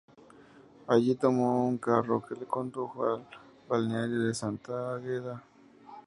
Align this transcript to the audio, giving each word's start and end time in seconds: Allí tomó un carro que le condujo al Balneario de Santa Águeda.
Allí 0.87 1.13
tomó 1.13 1.67
un 1.67 1.77
carro 1.77 2.25
que 2.25 2.33
le 2.33 2.47
condujo 2.47 3.05
al 3.07 3.27
Balneario 3.69 4.21
de 4.21 4.33
Santa 4.33 4.95
Águeda. 4.95 5.43